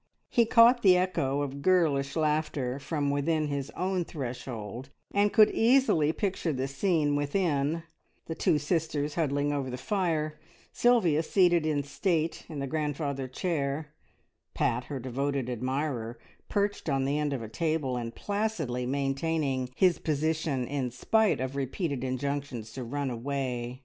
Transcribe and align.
He 0.29 0.47
caught 0.47 0.81
the 0.81 0.97
echo 0.97 1.41
of 1.41 1.61
girlish 1.61 2.15
laughter 2.15 2.79
from 2.79 3.11
within 3.11 3.49
his 3.49 3.69
own 3.77 4.03
threshold, 4.03 4.89
and 5.11 5.31
could 5.31 5.51
easily 5.51 6.11
picture 6.11 6.51
the 6.51 6.67
scene 6.67 7.15
within 7.15 7.83
the 8.25 8.33
two 8.33 8.57
sisters 8.57 9.13
huddling 9.13 9.53
over 9.53 9.69
the 9.69 9.77
fire, 9.77 10.39
Sylvia 10.73 11.21
seated 11.21 11.67
in 11.67 11.83
state 11.83 12.47
in 12.49 12.57
the 12.57 12.65
grandfather 12.65 13.27
chair, 13.27 13.93
Pat, 14.55 14.85
her 14.85 14.99
devoted 14.99 15.51
admirer, 15.51 16.17
perched 16.49 16.89
on 16.89 17.05
the 17.05 17.19
end 17.19 17.31
of 17.31 17.43
a 17.43 17.47
table, 17.47 17.95
and 17.95 18.15
placidly 18.15 18.87
maintaining 18.87 19.69
his 19.75 19.99
position 19.99 20.65
in 20.65 20.89
spite 20.89 21.39
of 21.39 21.55
repeated 21.55 22.03
injunctions 22.03 22.73
to 22.73 22.83
run 22.83 23.11
away. 23.11 23.79